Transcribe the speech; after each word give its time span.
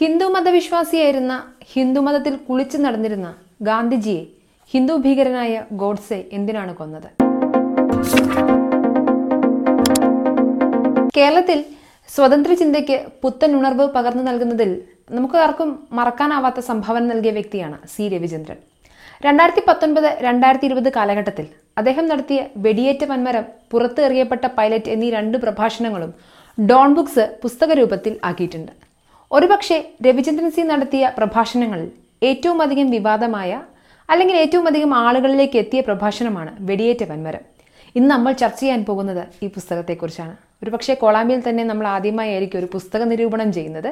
ഹിന്ദു 0.00 0.26
മതവിശ്വാസിയായിരുന്ന 0.32 1.34
ഹിന്ദുമതത്തിൽ 1.72 2.34
കുളിച്ചു 2.46 2.78
നടന്നിരുന്ന 2.84 3.28
ഗാന്ധിജിയെ 3.68 4.22
ഹിന്ദു 4.72 4.94
ഭീകരനായ 5.04 5.52
ഗോഡ്സെ 5.82 6.18
എന്തിനാണ് 6.36 6.72
കൊന്നത്? 6.80 7.08
കേരളത്തിൽ 11.16 11.58
സ്വതന്ത്ര 12.08 12.52
ചിന്തയ്ക്ക് 12.62 12.98
പുത്തൻ 13.22 13.50
ഉണർവ് 13.58 13.86
പകർന്നു 13.96 14.24
നൽകുന്നതിൽ 14.28 14.70
നമുക്ക് 15.16 15.38
ആർക്കും 15.44 15.70
മറക്കാനാവാത്ത 15.98 16.60
സംഭാവന 16.70 17.04
നൽകിയ 17.12 17.34
വ്യക്തിയാണ് 17.38 17.78
സി 17.94 18.06
രവിചന്ദ്രൻ. 18.14 18.58
രണ്ടായിരത്തി 19.26 19.62
പത്തൊൻപത് 19.68 20.10
രണ്ടായിരത്തി 20.26 20.68
ഇരുപത് 20.70 20.90
കാലഘട്ടത്തിൽ 20.96 21.46
അദ്ദേഹം 21.80 22.06
നടത്തിയ 22.10 22.42
വെടിയേറ്റ 22.64 23.04
വൻമരം 23.12 23.46
പുറത്ത് 23.72 24.02
എറിയപ്പെട്ട 24.08 24.44
പൈലറ്റ് 24.58 24.92
എന്നീ 24.96 25.08
രണ്ട് 25.18 25.38
പ്രഭാഷണങ്ങളും 25.44 26.12
ഡോൺ 26.58 26.90
ബുക്സ് 26.98 27.24
പുസ്തക 27.44 27.72
രൂപത്തിൽ 27.80 28.12
ആക്കിയിട്ടുണ്ട്. 28.28 28.74
ഒരുപക്ഷെ 29.34 29.76
രവിചന്ദ്രൻ 30.06 30.50
സി 30.56 30.62
നടത്തിയ 30.70 31.04
പ്രഭാഷണങ്ങളിൽ 31.16 31.88
ഏറ്റവും 32.28 32.58
അധികം 32.64 32.88
വിവാദമായ 32.94 33.52
അല്ലെങ്കിൽ 34.08 34.36
ഏറ്റവും 34.42 34.66
അധികം 34.70 34.92
ആളുകളിലേക്ക് 35.04 35.56
എത്തിയ 35.62 35.80
പ്രഭാഷണമാണ് 35.88 36.52
വെടിയേറ്റ 36.68 37.02
വൻമരം 37.10 37.44
ഇന്ന് 37.98 38.08
നമ്മൾ 38.12 38.32
ചർച്ച 38.42 38.60
ചെയ്യാൻ 38.60 38.80
പോകുന്നത് 38.88 39.22
ഈ 39.44 39.46
പുസ്തകത്തെക്കുറിച്ചാണ്. 39.56 40.34
ഒരുപക്ഷെ 40.62 40.94
കൊളാമ്പിയിൽ 41.02 41.40
തന്നെ 41.48 41.62
നമ്മൾ 41.70 41.86
ആദ്യമായിരിക്കും 41.96 42.58
ഒരു 42.60 42.68
പുസ്തക 42.74 43.02
നിരൂപണം 43.12 43.48
ചെയ്യുന്നത്. 43.56 43.90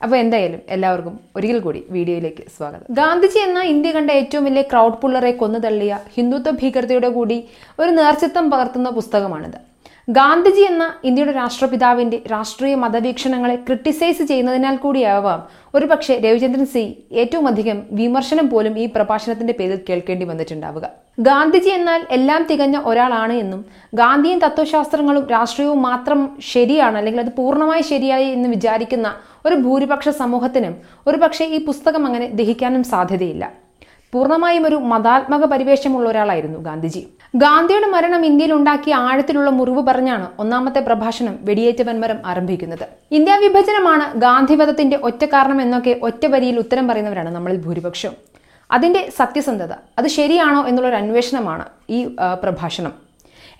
അപ്പോൾ 0.00 0.16
എന്തായാലും 0.22 0.60
എല്ലാവർക്കും 0.74 1.14
ഒരിക്കൽ 1.36 1.60
കൂടി 1.66 1.80
വീഡിയോയിലേക്ക് 1.96 2.42
സ്വാഗതം. 2.56 2.86
ഗാന്ധിജി 2.98 3.38
എന്ന 3.46 3.60
ഇന്ത്യ 3.74 3.92
കണ്ട 3.96 4.10
ഏറ്റവും 4.20 4.44
വലിയ 4.48 4.64
ക്രൗഡ് 4.72 5.00
പുള്ളറെ 5.02 5.32
കൊന്നു 5.42 5.60
തള്ളിയ 5.66 5.98
ഹിന്ദുത്വ 6.16 6.52
ഭീകരതയുടെ 6.60 7.10
കൂടി 7.18 7.38
ഒരു 7.82 7.90
നേർച്ചിത്വം 8.00 8.48
പകർത്തുന്ന 8.54 8.90
പുസ്തകമാണിത്. 9.00 9.58
ഗാന്ധിജി 10.08 10.60
എന്ന 10.60 10.84
ഇന്ത്യയുടെ 11.04 11.32
രാഷ്ട്രപിതാവിന്റെ 11.32 12.18
രാഷ്ട്രീയ 12.32 12.74
മതവീക്ഷണങ്ങളെ 12.74 13.56
ക്രിട്ടിസൈസ് 13.56 14.22
ചെയ്യുന്നതിനാൽ 14.22 14.76
കൂടിയാവാം. 14.76 15.40
ഒരുപക്ഷെ 15.74 16.14
രവിചന്ദ്രൻ 16.24 16.66
സി 16.66 16.82
ഏറ്റവും 17.12 17.46
അധികം 17.48 17.78
വിമർശനം 17.90 18.50
പോലും 18.50 18.78
ഈ 18.78 18.86
പ്രഭാഷണത്തിന്റെ 18.86 19.54
പേരിൽ 19.58 19.80
കേൾക്കേണ്ടി 19.88 20.26
വന്നിട്ടുണ്ടാവുക. 20.26 20.84
ഗാന്ധിജി 21.20 21.68
എന്നാൽ 21.68 22.00
എല്ലാം 22.10 22.46
തികഞ്ഞ 22.50 22.76
ഒരാളാണ് 22.84 23.32
എന്നും 23.32 23.64
ഗാന്ധിയൻ 23.94 24.38
തത്വശാസ്ത്രങ്ങളും 24.46 25.26
രാഷ്ട്രീയവും 25.34 25.82
മാത്രം 25.82 26.22
ശരിയാണ് 26.52 26.96
അല്ലെങ്കിൽ 26.96 27.20
അത് 27.20 27.32
പൂർണമായി 27.36 27.82
ശരിയായി 27.92 28.30
എന്ന് 28.30 28.48
വിചാരിക്കുന്ന 28.48 29.10
ഒരു 29.46 29.54
ഭൂരിപക്ഷ 29.54 30.08
സമൂഹത്തിനും 30.22 30.76
ഒരുപക്ഷെ 31.06 31.44
ഈ 31.44 31.64
പുസ്തകം 31.64 32.06
അങ്ങനെ 32.06 32.26
ദഹിക്കാനും 32.40 32.84
സാധ്യതയില്ല. 32.84 33.65
പൂർണമായും 34.16 34.64
ഒരു 34.68 34.76
മതാത്മക 34.90 35.44
പരിവേഷമുള്ള 35.52 36.06
ഒരാളായിരുന്നു 36.10 36.58
ഗാന്ധിജി. 36.66 37.00
ഗാന്ധിയുടെ 37.42 37.88
മരണം 37.94 38.22
ഇന്ത്യയിൽ 38.28 38.52
ഉണ്ടാക്കിയ 38.58 38.92
ആഴത്തിലുള്ള 39.06 39.50
മുറിവ് 39.56 39.82
പറഞ്ഞാണ് 39.88 40.26
ഒന്നാമത്തെ 40.42 40.80
പ്രഭാഷണം 40.86 41.34
വെടിയേറ്റ 41.48 41.80
വൻമരം 41.88 42.18
ആരംഭിക്കുന്നത്. 42.30 42.84
ഇന്ത്യ 43.18 43.34
വിഭജനമാണ് 43.44 44.04
ഗാന്ധിവധത്തിന്റെ 44.24 44.98
ഒറ്റ 45.08 45.22
കാരണം 45.34 45.58
എന്നൊക്കെ 45.64 45.92
ഒറ്റ 46.08 46.24
വരിയിൽ 46.34 46.58
ഉത്തരം 46.62 46.86
പറയുന്നവരാണ് 46.90 47.32
നമ്മളിൽ 47.36 47.58
ഭൂരിപക്ഷം. 47.66 48.14
അതിന്റെ 48.76 49.02
സത്യസന്ധത 49.18 49.72
അത് 49.98 50.08
ശരിയാണോ 50.18 50.62
എന്നുള്ളൊരു 50.68 50.98
അന്വേഷണമാണ് 51.02 51.66
ഈ 51.96 51.98
പ്രഭാഷണം. 52.44 52.94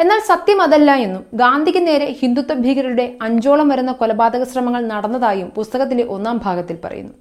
എന്നാൽ 0.03 0.21
സത്യം 0.31 0.59
അതല്ല 0.63 0.91
എന്നും 1.07 1.23
ഗാന്ധിക്ക് 1.43 1.83
നേരെ 1.89 2.09
ഹിന്ദുത്വ 2.21 2.55
ഭീകരരുടെ 2.65 3.07
അഞ്ചോളം 3.27 3.69
വരുന്ന 3.73 3.93
കൊലപാതക 4.01 4.45
ശ്രമങ്ങൾ 4.53 4.83
നടന്നതായും 4.95 5.49
പുസ്തകത്തിന്റെ 5.59 6.05
ഒന്നാം 6.17 6.39
ഭാഗത്തിൽ 6.47 6.79
പറയുന്നു. 6.85 7.15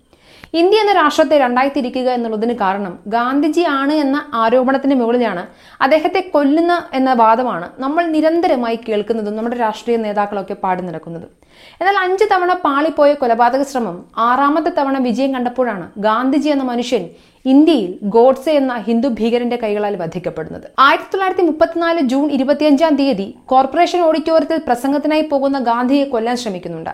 ഇന്ത്യ 0.60 0.82
എന്ന 0.84 0.92
രാഷ്ട്രത്തെ 1.00 1.36
രണ്ടായി 1.44 1.70
തിരിക്കുക 1.76 2.10
എന്നുള്ളതിന് 2.18 2.54
കാരണം 2.62 2.94
ഗാന്ധിജി 3.16 3.64
ആണ് 3.80 3.94
എന്ന 4.04 4.18
ആരോപണത്തിന് 4.42 4.96
മുകളിലാണ് 5.00 5.44
അദ്ദേഹത്തെ 5.86 6.22
കൊല്ലുന്ന 6.36 6.74
എന്ന 7.00 7.14
വാദമാണ് 7.22 7.68
നമ്മൾ 7.84 8.04
നിരന്തരമായി 8.16 8.78
കേൾക്കുന്നതും 8.88 9.36
നമ്മുടെ 9.38 9.58
രാഷ്ട്രീയ 9.64 9.98
നേതാക്കളൊക്കെ 10.06 10.56
പാടി 10.64 10.84
നടക്കുന്നതും. 10.88 11.32
എന്നാൽ 11.80 11.98
അഞ്ച് 12.06 12.26
തവണ 12.32 12.52
പാളിപ്പോയ 12.66 13.12
കൊലപാതക 13.22 13.64
ശ്രമം 13.72 13.98
ആറാമത്തെ 14.28 14.72
തവണ 14.80 14.98
വിജയം 15.08 15.32
കണ്ടപ്പോഴാണ് 15.36 15.86
ഗാന്ധിജി 16.08 16.50
എന്ന 16.56 16.66
മനുഷ്യൻ 16.72 17.04
ഇന്ത്യയിൽ 17.52 17.92
ഗോഡ്സെ 18.14 18.52
എന്ന 18.60 18.74
ഹിന്ദു 18.86 19.08
ഭീകരന്റെ 19.18 19.58
കൈകളാൽ 19.64 19.96
വധിക്കപ്പെടുന്നത്. 19.96 20.68
ആയിരത്തി 20.86 21.10
തൊള്ളായിരത്തി 21.12 21.44
മുപ്പത്തിനാല് 21.50 22.00
ജൂൺ 22.12 22.32
ഇരുപത്തിയഞ്ചാം 22.38 22.94
തീയതി 23.00 23.28
കോർപ്പറേഷൻ 23.52 24.00
ഓഡിറ്റോറിയത്തിൽ 24.08 24.62
പ്രസംഗത്തിനായി 24.68 25.26
പോകുന്ന 25.32 25.60
ഗാന്ധിയെ 25.60 26.06
കൊല്ലാൻ 26.14 26.38
ശ്രമിക്കുന്നുണ്ട്. 26.44 26.94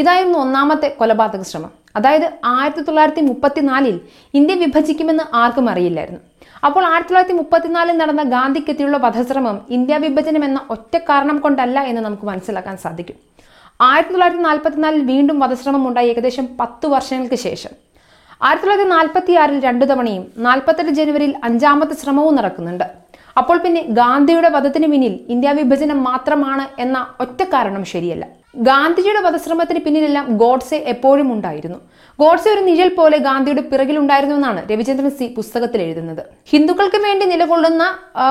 ഇതായിരുന്നു 0.00 0.38
ഒന്നാമത്തെ 0.38 0.88
കൊലപാതക 1.00 1.42
ശ്രമം. 1.50 1.72
അതായത് 1.96 2.26
ആയിരത്തി 2.54 2.82
തൊള്ളായിരത്തി 2.82 3.20
മുപ്പത്തിനാലിൽ 3.20 3.96
ഇന്ത്യ 4.34 4.54
വിഭജിക്കുമെന്ന് 4.64 5.24
ആർക്കും 5.42 5.70
അറിയില്ലായിരുന്നു. 5.70 6.20
അപ്പോൾ 6.66 6.82
ആയിരത്തി 6.90 7.10
തൊള്ളായിരത്തി 7.10 7.36
മുപ്പത്തിനാലിൽ 7.40 7.96
നടന്ന 8.02 8.22
ഗാന്ധിക്കെത്തിയുള്ള 8.34 8.96
വധശ്രമം 8.96 9.56
ഇന്ത്യ 9.76 9.96
വിഭജനം 10.06 10.44
എന്ന 10.44 10.60
ഒറ്റ 10.70 10.96
കാരണം 11.10 11.38
കൊണ്ടല്ല 11.38 11.80
എന്ന് 11.90 12.02
നമുക്ക് 12.02 12.26
മനസ്സിലാക്കാൻ 12.30 12.76
സാധിക്കും. 12.84 13.18
ആയിരത്തി 13.80 14.12
തൊള്ളായിരത്തി 14.12 14.44
നാൽപ്പത്തിനാലിൽ 14.48 15.02
വീണ്ടും 15.12 15.38
വധശ്രമം 15.38 15.88
ഉണ്ടായി 15.88 16.08
ഏകദേശം 16.08 16.48
പത്ത് 16.60 16.86
വർഷങ്ങൾക്ക് 16.86 17.38
ശേഷം. 17.46 17.72
ആയിരത്തി 18.46 18.64
തൊള്ളായിരത്തി 18.66 18.92
നാൽപ്പത്തി 18.96 19.32
ആറിൽ 19.40 19.58
രണ്ടു 19.66 19.84
തവണയും 19.88 20.22
നാൽപ്പത്തെട്ട് 20.46 20.92
ജനുവരിയിൽ 20.98 21.32
അഞ്ചാമത്തെ 21.48 21.94
ശ്രമവും 22.00 22.34
നടക്കുന്നുണ്ട്. 22.38 22.86
അപ്പോൾ 23.40 23.56
പിന്നെ 23.64 23.82
ഗാന്ധിയുടെ 23.98 24.48
വധത്തിന് 24.54 24.86
പിന്നിൽ 24.92 25.14
ഇന്ത്യ 25.34 25.50
വിഭജനം 25.58 25.98
മാത്രമാണ് 26.08 26.64
എന്ന 26.84 26.98
ഒറ്റ 27.24 27.42
കാരണം 27.52 27.84
ശരിയല്ല. 27.92 28.24
ഗാന്ധിജിയുടെ 28.54 29.20
വധശ്രമത്തിന് 29.20 29.80
പിന്നിലെല്ലാം 29.80 30.36
ഗോഡ്സെ 30.36 30.76
എപ്പോഴും 30.92 31.32
ഉണ്ടായിരുന്നു. 31.32 31.78
ഗോഡ്സെ 32.20 32.50
ഒരു 32.54 32.60
നിഴൽ 32.60 32.88
പോലെ 32.88 33.18
ഗാന്ധിയുടെ 33.18 33.62
പിറകിലുണ്ടായിരുന്നു 33.62 34.34
എന്നാണ് 34.34 34.60
രവിചന്ദ്രൻ 34.70 35.10
സി 35.10 35.34
പുസ്തകത്തിൽ 35.36 35.82
എഴുതുന്നത്. 35.82 36.22
ഹിന്ദുക്കൾക്ക് 36.50 36.96
വേണ്ടി 36.96 37.26
നിലകൊള്ളുന്ന 37.26 37.84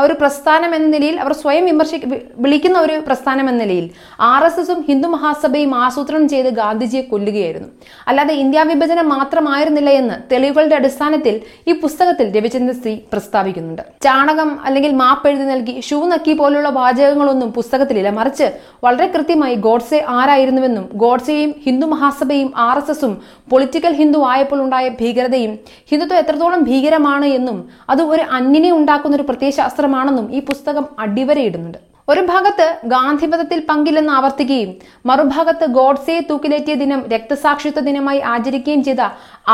ഒരു 0.03 0.13
പ്രസ്ഥാനം 0.13 0.75
എന്ന 0.75 0.87
നിലയിൽ 0.87 1.19
അവർ 1.19 1.33
സ്വയം 1.33 1.65
വിമർശി 1.65 1.97
വിളിക്കുന്ന 2.35 2.79
ഒരു 2.79 3.01
പ്രസ്ഥാനം 3.07 3.49
എന്ന 3.49 3.63
നിലയിൽ 3.63 3.89
ആർ 4.19 4.43
എസ് 4.45 4.59
എസും 4.59 4.85
ഹിന്ദു 4.89 5.07
മഹാസഭയും 5.07 5.75
ആസൂത്രണം 5.75 6.27
ചെയ്ത് 6.29 6.49
ഗാന്ധിജിയെ 6.49 7.01
കൊല്ലുകയായിരുന്നു. 7.01 7.67
അല്ലാതെ 8.07 8.33
ഇന്ത്യ 8.33 8.63
വിഭജനം 8.63 9.09
മാത്രമായിരുന്നില്ല 9.09 9.89
എന്ന് 9.89 10.13
തെളിവുകളുടെ 10.33 10.75
അടിസ്ഥാനത്തിൽ 10.75 11.41
ഈ 11.67 11.79
പുസ്തകത്തിൽ 11.79 12.38
രവിചന്ദ്രൻ 12.38 12.79
സി 12.81 12.93
പ്രസ്താവിക്കുന്നുണ്ട്. 13.13 13.83
ചാണകം 14.03 14.59
അല്ലെങ്കിൽ 14.65 14.91
മാപ്പ് 14.91 15.27
എഴുതി 15.29 15.43
നൽകി 15.43 15.75
ഷൂ 15.89 15.99
നക്കി 16.13 16.33
പോലുള്ള 16.33 16.69
വാചകങ്ങളൊന്നും 16.69 17.51
പുസ്തകത്തിലില്ല. 17.59 18.09
മറിച്ച് 18.09 18.49
വളരെ 18.83 19.07
കൃത്യമായി 19.07 19.55
ഗോഡ്സെ 19.55 20.05
ആരായിരുന്നുവെന്നും 20.16 20.85
ഗോഡ്സെയും 21.03 21.51
ഹിന്ദു 21.66 21.88
മഹാസഭയും 21.94 22.49
ആർ 22.67 22.77
എസ് 22.81 22.91
എസും 22.94 23.13
പൊളിറ്റിക്കൽ 23.51 23.94
ഹിന്ദു 24.01 24.19
ആയപ്പോൾ 24.31 24.59
ഉണ്ടായ 24.66 24.88
ഭീകരതയും 25.01 25.53
ഹിന്ദുത്വം 25.91 26.19
എത്രത്തോളം 26.23 26.63
ഭീകരമാണ് 26.63 27.29
എന്നും 27.38 27.59
അത് 27.89 28.03
ഒരു 28.13 28.25
അന്യനെ 28.39 28.71
ഉണ്ടാക്കുന്ന 28.79 29.19
ഒരു 29.21 29.27
പ്രത്യയശാസ്ത്രമാണെന്നും 29.29 30.27
ഈ 30.38 30.41
പുസ്തകം 30.51 30.88
അടിവരയിടുന്നുണ്ട്. 31.05 31.79
ഒരു 32.09 32.21
ഭാഗത്ത് 32.29 32.66
ഗാന്ധിമതത്തിൽ 32.94 33.59
പങ്കില്ലെന്ന് 33.69 34.13
ആവർത്തിക്കുകയും 34.13 34.71
മറുഭാഗത്ത് 35.09 35.66
ഗോഡ്സെയെ 35.77 36.21
തൂക്കിലേറ്റിയ 36.29 36.75
ദിനം 36.81 37.01
രക്തസാക്ഷിത്വ 37.13 37.81
ദിനമായി 37.88 38.19
ആചരിക്കുകയും 38.33 38.81
ചെയ്ത 38.88 39.01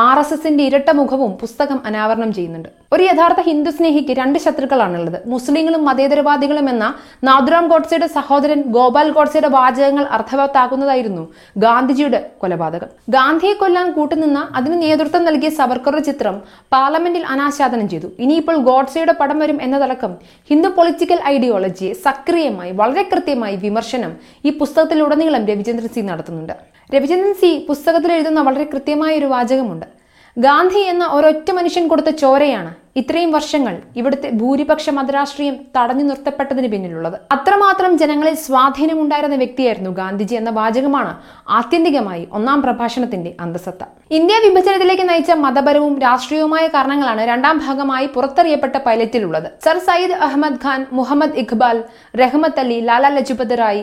ആർ 0.05 0.19
എസ് 0.19 0.33
എസിന്റെ 0.33 0.63
ഇരട്ട 0.69 0.89
മുഖവും 0.99 1.31
പുസ്തകം 1.41 1.79
അനാവരണം 1.85 2.31
ചെയ്യുന്നുണ്ട്. 2.33 2.69
ഒരു 2.93 3.03
യഥാർത്ഥ 3.03 3.41
ഹിന്ദു 3.41 3.71
സ്നേഹിക്ക് 3.71 4.13
രണ്ട് 4.17 4.39
ശത്രുക്കളാണുള്ളത്. 4.39 5.17
മുസ്ലിങ്ങളും 5.29 5.85
മതേതരവാദികളും 5.85 6.69
എന്ന 6.69 6.85
നാദുറാം 7.23 7.67
ഗോഡ്സെയുടെ 7.67 8.07
സഹോദരൻ 8.07 8.61
ഗോപാൽ 8.75 9.09
ഗോഡ്സെയുടെ 9.09 9.47
വാചകങ്ങൾ 9.47 10.05
അർത്ഥവത്താക്കുന്നതായിരുന്നു 10.17 11.23
ഗാന്ധിജിയുടെ 11.57 12.19
കൊലപാതകം. 12.37 12.87
ഗാന്ധിയെ 13.09 13.53
കൊല്ലാൻ 13.53 13.91
കൂട്ടുനിന്ന 13.91 14.47
അതിന് 14.55 14.81
നേതൃത്വം 14.81 15.25
നൽകിയ 15.25 15.49
സവർക്കറുടെ 15.49 16.01
ചിത്രം 16.01 16.41
പാർലമെന്റിൽ 16.71 17.25
അനാച്ഛാദനം 17.25 17.89
ചെയ്തു. 17.89 18.07
ഇനിയിപ്പോൾ 18.19 18.57
ഗോഡ്സെയുടെ 18.69 19.15
പടം 19.19 19.39
വരും 19.39 19.59
എന്നതടക്കം 19.61 20.15
ഹിന്ദു 20.49 20.69
പൊളിറ്റിക്കൽ 20.69 21.19
ഐഡിയോളജിയെ 21.25 21.93
സക്രിയമായി 21.93 22.71
വളരെ 22.71 23.05
കൃത്യമായി 23.13 23.55
വിമർശനം 23.55 24.13
ഈ 24.45 24.57
പുസ്തകത്തിലുടനീളം 24.57 25.45
രവിചന്ദ്രൻ 25.45 25.93
സി 25.97 25.99
നടത്തുന്നുണ്ട്. 25.99 26.53
രവിചന്ദ്രൻ 26.95 27.33
സി 27.33 27.65
പുസ്തകത്തിൽ 27.69 28.11
എഴുതുന്ന 28.11 28.41
വളരെ 28.41 28.67
കൃത്യമായ 28.73 29.17
ഒരു 29.17 29.25
വാചകമുണ്ട്. 29.25 29.96
ഗാന്ധി 30.45 30.81
എന്ന 30.89 31.03
ഒരൊറ്റ 31.07 31.47
മനുഷ്യൻ 31.57 31.85
കൊടുത്ത 31.87 32.09
ചോരയാണ് 32.21 32.71
ഇത്രയും 32.99 33.31
വർഷങ്ങൾ 33.35 33.75
ഇവിടുത്തെ 33.99 34.29
ഭൂരിപക്ഷ 34.39 34.89
മതരാഷ്ട്രീയം 34.97 35.55
തടഞ്ഞു 35.75 36.03
നിർത്തപ്പെട്ടതിന് 36.03 36.67
പിന്നിലുള്ളത്. 36.71 37.17
അത്രമാത്രം 37.35 37.91
ജനങ്ങളിൽ 37.97 38.35
സ്വാധീനമുണ്ടായിരുന്ന 38.43 39.35
വ്യക്തിയായിരുന്നു 39.35 39.91
ഗാന്ധിജി 39.99 40.35
എന്ന 40.35 40.51
വാചകമാണ് 40.59 41.11
ആത്യന്തികമായി 41.59 42.23
ഒന്നാം 42.39 42.61
പ്രഭാഷണത്തിന്റെ 42.61 43.31
അന്തസത്ത. 43.45 43.83
ഇന്ത്യ 44.15 44.35
വിഭജനത്തിലേക്ക് 44.43 45.05
നയിച്ച 45.07 45.31
മതപരവും 45.43 45.93
രാഷ്ട്രീയവുമായ 46.03 46.65
കാരണങ്ങളാണ് 46.75 47.21
രണ്ടാം 47.29 47.55
ഭാഗമായി 47.63 48.05
പുറത്തറിയപ്പെട്ട 48.13 48.77
പൈലറ്റിലുള്ളത്. 48.85 49.47
സർ 49.65 49.77
സയ്യിദ് 49.87 50.17
അഹമ്മദ് 50.25 50.59
ഖാൻ 50.65 50.81
മുഹമ്മദ് 50.97 51.35
ഇഖ്ബാൽ 51.41 51.77
റഹ്മത്ത് 52.21 52.61
അലി 52.63 52.77
ലാലാ 52.89 53.09
ലജ്പത് 53.15 53.55
റായ് 53.61 53.81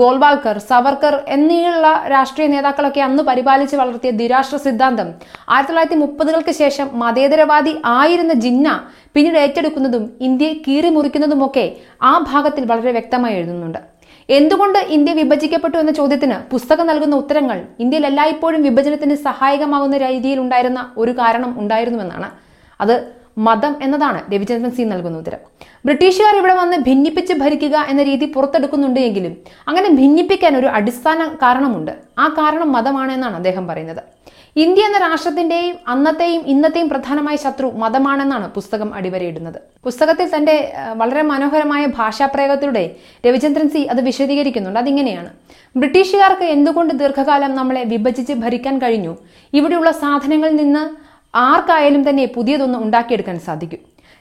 ഗോൾവാൾക്കർ 0.00 0.56
സവർക്കർ 0.70 1.14
എന്നിവയുള്ള 1.36 1.92
രാഷ്ട്രീയ 2.14 2.48
നേതാക്കളൊക്കെ 2.54 3.04
അന്ന് 3.08 3.24
പരിപാലിച്ച് 3.30 3.78
വളർത്തിയ 3.82 4.12
ദ്വിരാഷ്ട്ര 4.20 4.58
സിദ്ധാന്തം 4.66 5.08
ആയിരത്തി 5.52 5.70
തൊള്ളായിരത്തി 5.70 6.00
മുപ്പതുകൾക്ക് 6.04 6.54
ശേഷം 6.62 6.90
മതേതരവാദി 7.04 7.74
ആയിരുന്ന 7.98 8.36
ജിന്ന 8.46 8.68
പിന്നീട് 9.14 9.38
ഏറ്റെടുക്കുന്നതും 9.44 10.04
ഇന്ത്യയെ 10.28 10.56
കീറിമുറിക്കുന്നതുമൊക്കെ 10.66 11.66
ആ 12.10 12.12
ഭാഗത്തിൽ 12.32 12.64
വളരെ 12.72 12.92
വ്യക്തമായി 12.98 13.36
എഴുതുന്നുണ്ട്. 13.40 13.80
എന്തുകൊണ്ട് 14.36 14.78
ഇന്ത്യ 14.96 15.12
വിഭജിക്കപ്പെട്ടു 15.18 15.76
എന്ന 15.82 15.92
ചോദ്യത്തിന് 15.98 16.36
പുസ്തകം 16.50 16.86
നൽകുന്ന 16.90 17.14
ഉത്തരങ്ങൾ 17.22 17.58
ഇന്ത്യയിൽ 17.82 18.04
എല്ലായ്പ്പോഴും 18.10 18.60
വിഭജനത്തിന് 18.66 19.14
സഹായകമാകുന്ന 19.28 19.96
രീതിയിൽ 20.04 20.38
ഉണ്ടായിരുന്ന 20.42 20.80
ഒരു 21.02 21.12
കാരണം 21.20 21.52
ഉണ്ടായിരുന്നുവെന്നാണ്. 21.62 22.28
അത് 22.80 22.94
മതം 23.46 23.72
എന്നതാണ് 23.84 24.20
രവിചന്ദ്രൻ 24.32 24.72
സി 24.76 24.84
നൽകുന്ന 24.92 25.18
ഉത്തരം. 25.22 25.40
ബ്രിട്ടീഷുകാർ 25.86 26.34
ഇവിടെ 26.40 26.54
വന്ന് 26.60 26.76
ഭിന്നിപ്പിച്ച് 26.86 27.34
ഭരിക്കുക 27.42 27.76
എന്ന 27.90 28.02
രീതി 28.10 28.26
പുറത്തെടുക്കുന്നുണ്ട് 28.34 29.00
എങ്കിലും 29.08 29.34
അങ്ങനെ 29.68 29.88
ഭിന്നിപ്പിക്കാൻ 30.00 30.54
ഒരു 30.60 30.68
അടിസ്ഥാന 30.78 31.28
കാരണമുണ്ട്. 31.42 31.92
ആ 32.22 32.26
കാരണം 32.38 32.70
മതമാണ് 32.76 33.12
എന്നാണ് 33.16 33.36
അദ്ദേഹം 33.40 33.66
പറയുന്നത്. 33.70 34.02
ഇന്ത്യ 34.56 34.82
എന്ന 34.82 34.98
രാഷ്ട്രത്തിന്റെയും 34.98 35.76
അന്നത്തെയും 35.88 36.42
ഇന്നത്തെയും 36.46 36.88
പ്രധാനമായ 36.88 37.36
ശത്രു 37.36 37.66
മതമാണെന്നാണ് 37.66 38.50
പുസ്തകം 38.50 38.94
അടിവരയിടുന്നത്. 38.94 39.58
പുസ്തകത്തിൽ 39.84 40.36
തന്റെ 40.36 40.72
വളരെ 40.94 41.22
മനോഹരമായ 41.22 41.86
ഭാഷാപ്രയോഗത്തിലൂടെ 41.86 42.96
രവിചന്ദ്രൻ 43.26 43.68
സി 43.68 43.78
അത് 43.78 44.00
വിശദീകരിക്കുന്നുണ്ട്. 44.00 44.78
അതിങ്ങനെയാണ്. 44.78 45.30
ബ്രിട്ടീഷുകാർക്ക് 45.76 46.42
എന്തുകൊണ്ട് 46.42 46.94
ദീർഘകാലം 46.94 47.54
നമ്മളെ 47.54 47.84
വിഭജിച്ച് 47.84 48.32
ഭരിക്കാൻ 48.32 48.78
കഴിഞ്ഞു? 48.78 49.16
ഇവിടെയുള്ള 49.52 49.90
സാധനങ്ങളിൽ 49.90 50.56
നിന്ന് 50.56 50.90
ആർക്കായാലും 51.36 52.08
തന്നെ 52.08 52.26
പുതിയതൊന്ന് 52.26 52.78
ഉണ്ടാക്കിയെടുക്കാൻ 52.78 53.40
സാധിക്കും. 53.40 53.78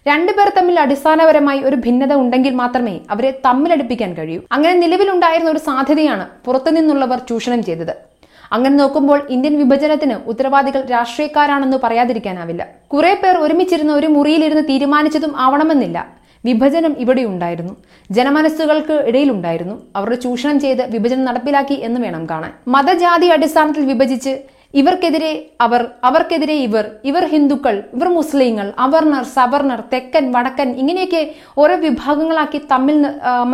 രണ്ടുപേർ 0.07 0.51
തമ്മിൽ 0.57 0.79
അടിസ്ഥാനപരമായി 0.79 1.59
ഒരു 1.59 1.75
ഭിന്നത 1.75 2.13
ഉണ്ടെങ്കിൽ 2.13 2.53
മാത്രമേ 2.53 2.99
അവരെ 3.09 3.31
തമ്മിലടുപ്പിക്കാൻ 3.45 4.13
കഴിയൂ. 4.13 4.41
അങ്ങനെ 4.51 4.73
നിലവിലുണ്ടായിരുന്ന 4.73 5.51
ഒരു 5.51 5.59
സാധ്യതയാണ് 5.59 6.27
പുറത്തുനിന്നുള്ളവർ 6.45 7.17
ചൂഷണം 7.29 7.63
ചെയ്തത്. 7.63 8.08
അങ്ങനെ 8.51 8.75
നോക്കുമ്പോൾ 8.75 9.28
ഇന്ത്യൻ 9.30 9.57
വിഭജനത്തിന് 9.57 10.13
ഉത്തരവാദികൾ 10.30 10.86
രാഷ്ട്രീയക്കാരാണെന്ന് 10.86 11.78
പറയാതിരിക്കാനാവില്ല. 11.84 12.68
കുറെ 12.88 13.13
പേർ 13.24 13.38
ഒരുമിച്ചിരുന്ന് 13.38 13.94
ഒരു 13.94 14.07
മുറിയിലിരുന്ന് 14.07 14.63
തീരുമാനിച്ചതും 14.69 15.34
ആവണമെന്നില്ല. 15.38 16.19
വിഭജനം 16.46 16.96
ഇവിടെ 17.00 17.24
ഉണ്ടായിരുന്നു. 17.24 17.74
ജനമനസ്സുകൾക്ക് 18.12 18.94
ഇടയിലുണ്ടായിരുന്നു. 18.94 19.75
അവരുടെ 19.96 20.16
ചൂഷണം 20.16 20.60
ചെയ്ത് 20.60 20.92
വിഭജനം 20.92 21.25
നടപ്പിലാക്കി 21.25 21.74
എന്ന് 21.74 22.01
വേണം 22.01 22.30
കാണാൻ. 22.30 22.54
മതജാതി 22.68 23.28
അടിസ്ഥാനത്തിൽ 23.28 23.86
വിഭജിച്ച് 23.86 24.38
ഇവർക്കെതിരെ 24.74 25.30
അവർ 25.66 25.81
അവർക്കെതിരെ 26.07 26.56
ഇവർ 26.66 26.86
ഇവർ 27.10 27.24
ഹിന്ദുക്കൾ 27.31 27.75
ഇവർ 27.95 28.07
മുസ്ലിങ്ങൾ 28.18 28.68
അവർണർ 28.86 29.24
സവർണർ 29.36 29.80
തെക്കൻ 29.94 30.25
വടക്കൻ 30.36 30.69
ഇങ്ങനെയൊക്കെ 30.81 31.21
ഓരോ 31.62 31.75
വിഭാഗങ്ങളാക്കി 31.86 32.60
തമ്മിൽ 32.74 32.98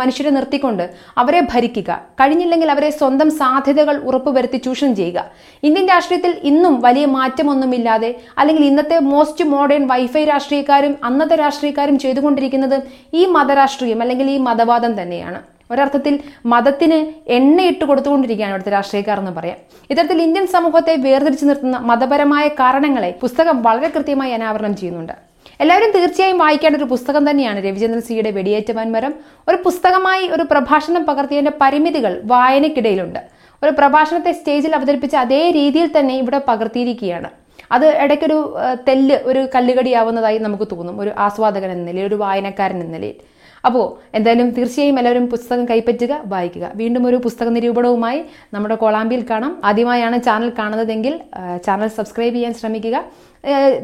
മനുഷ്യരെ 0.00 0.30
നിർത്തിക്കൊണ്ട് 0.36 0.84
അവരെ 1.22 1.40
ഭരിക്കുക. 1.52 1.90
കഴിഞ്ഞില്ലെങ്കിൽ 2.20 2.70
അവരെ 2.74 2.90
സ്വന്തം 2.98 3.30
സാധ്യതകൾ 3.40 3.96
ഉറപ്പുവരുത്തി 4.08 4.60
ചൂഷണം 4.66 4.94
ചെയ്യുക. 5.00 5.18
ഇന്ത്യൻ 5.62 5.88
രാഷ്ട്രീയത്തിൽ 5.94 6.34
ഇന്നും 6.52 6.76
വലിയ 6.86 7.06
മാറ്റമൊന്നുമില്ലാതെ 7.16 8.12
അല്ലെങ്കിൽ 8.38 8.64
ഇന്നത്തെ 8.70 9.00
മോസ്റ്റ് 9.12 9.50
മോഡേൺ 9.56 9.84
വൈഫൈ 9.94 10.24
രാഷ്ട്രീയക്കാരും 10.34 10.94
അന്നത്തെ 11.10 11.38
രാഷ്ട്രീയക്കാരും 11.44 11.98
ചെയ്തുകൊണ്ടിരിക്കുന്നത് 12.06 12.78
ഈ 13.14 13.24
മതരാഷ്ട്രീയം 13.36 14.00
അല്ലെങ്കിൽ 14.04 14.28
ഈ 14.36 14.38
മതവാദം 14.48 14.94
തന്നെയാണ്. 15.02 15.42
ഒരർത്ഥത്തിൽ 15.70 16.14
മതത്തിന് 16.46 16.98
എണ്ണയിട്ട് 17.36 17.84
കൊടുത്തുകൊണ്ടിരിക്കുകയാണ് 17.84 18.52
ഇവിടുത്തെ 18.52 18.70
രാഷ്ട്രീയക്കാർ 18.70 19.18
എന്ന് 19.18 19.30
പറയാം. 19.30 19.56
ഇത്തരത്തിൽ 19.90 20.22
ഇന്ത്യൻ 20.22 20.46
സമൂഹത്തെ 20.46 20.96
വേർതിരിച്ചു 20.96 21.44
നിർത്തുന്ന 21.44 21.78
മതപരമായ 21.90 22.48
കാരണങ്ങളെ 22.48 23.10
പുസ്തകം 23.22 23.62
വളരെ 23.62 23.88
കൃത്യമായി 23.88 24.32
അനാവരണം 24.32 24.76
ചെയ്യുന്നുണ്ട്. 24.76 25.14
എല്ലാവരും 25.60 25.90
തീർച്ചയായും 25.90 26.38
വായിക്കേണ്ട 26.38 26.76
ഒരു 26.76 26.84
പുസ്തകം 26.84 27.30
തന്നെയാണ് 27.30 27.58
രവിചന്ദ്രൻ 27.64 28.02
സിയുടെ 28.08 28.30
വെടിയേറ്റ 28.30 28.70
വൻമരം 28.72 29.14
ഒരു 29.48 29.58
പുസ്തകമായി 29.64 30.24
ഒരു 30.28 30.42
പ്രഭാഷണം 30.42 31.06
പകർത്തിയതിന്റെ 31.06 31.52
പരിമിതികൾ 31.60 32.20
വായനക്കിടയിലുണ്ട് 32.24 33.20
ഒരു 33.62 33.70
പ്രഭാഷണത്തെ 33.70 34.32
സ്റ്റേജിൽ 34.32 34.74
അവതരിപ്പിച്ച 34.74 35.16
അതേ 35.16 35.50
രീതിയിൽ 35.50 35.90
തന്നെ 35.98 36.14
ഇവിടെ 36.16 36.40
പകർത്തിയിരിക്കുകയാണ്. 36.48 37.28
അത് 37.72 37.86
ഇടയ്ക്കൊരു 38.02 38.38
തെല്ല് 38.88 39.16
ഒരു 39.24 39.48
കല്ലുകടിയാവുന്നതായി 39.54 40.38
നമുക്ക് 40.38 40.66
തോന്നും. 40.72 41.00
ഒരു 41.00 41.10
ആസ്വാദകൻ 41.18 41.70
എന്ന 41.70 41.84
നിലയിൽ 41.90 42.06
ഒരു 42.06 42.14
വായനക്കാരൻ 42.14 42.80
എന്ന 42.80 42.92
നിലയിൽ. 42.96 43.16
അപ്പോൾ 43.68 43.86
എന്തായാലും 44.16 44.48
തീർച്ചയായും 44.56 44.98
എല്ലാവരും 45.00 45.24
പുസ്തകം 45.32 45.64
കൈപ്പറ്റുക 45.70 46.12
വായിക്കുക. 46.32 46.66
വീണ്ടും 46.80 47.06
ഒരു 47.10 47.18
പുസ്തക 47.26 47.48
നിരൂപണവുമായി 47.56 48.20
നമ്മുടെ 48.54 48.76
കൊളാമ്പിയിൽ 48.82 49.22
കാണാം. 49.30 49.52
ആദ്യമായാണ് 49.70 50.18
ചാനൽ 50.28 50.50
കാണുന്നതെങ്കിൽ 50.58 51.14
ചാനൽ 51.66 51.90
സബ്സ്ക്രൈബ് 51.98 52.36
ചെയ്യാൻ 52.36 52.54
ശ്രമിക്കുക. 52.60 52.96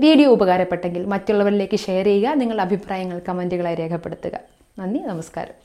വീഡിയോ 0.05 0.29
ഉപകാരപ്പെട്ടെങ്കിൽ 0.37 1.03
മറ്റുള്ളവരിലേക്ക് 1.15 1.81
ഷെയർ 1.87 2.09
ചെയ്യുക 2.13 2.39
നിങ്ങളുടെ 2.43 2.65
അഭിപ്രായങ്ങൾ 2.69 3.21
കമന്റുകളായി 3.29 3.79
രേഖപ്പെടുത്തുക. 3.83 4.39
നന്ദി 4.81 5.03
നമസ്കാരം. 5.13 5.59